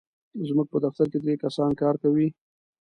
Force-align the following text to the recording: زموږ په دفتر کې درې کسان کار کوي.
زموږ 0.47 0.67
په 0.71 0.77
دفتر 0.85 1.05
کې 1.11 1.19
درې 1.23 1.35
کسان 1.43 1.71
کار 1.81 1.95
کوي. 2.03 2.27